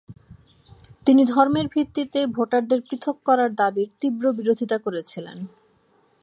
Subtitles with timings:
[1.05, 5.37] তিনি ধর্মের ভিত্তিতে ভোটারদের পৃথক করার দাবির তীব্র বিরোধিতা করেছিলেন।